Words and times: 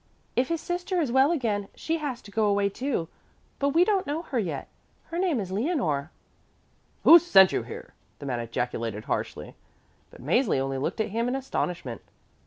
If 0.35 0.47
his 0.47 0.61
sister 0.61 0.99
is 0.99 1.11
well 1.11 1.29
again, 1.29 1.67
she 1.75 1.99
has 1.99 2.23
to 2.23 2.31
go 2.31 2.45
away, 2.47 2.69
too. 2.69 3.07
But 3.59 3.69
we 3.69 3.85
don't 3.85 4.07
know 4.07 4.23
her 4.23 4.39
yet. 4.39 4.67
Her 5.11 5.19
name 5.19 5.39
is 5.39 5.51
Leonore." 5.51 6.09
"Who 7.03 7.19
sent 7.19 7.51
you 7.51 7.61
here?" 7.61 7.93
the 8.17 8.25
gentleman 8.25 8.47
ejaculated 8.47 9.05
harshly. 9.05 9.53
But 10.09 10.23
Mäzli 10.23 10.57
only 10.57 10.79
looked 10.79 11.01
at 11.01 11.09
him 11.11 11.27
in 11.27 11.35
astonishment. 11.35 12.01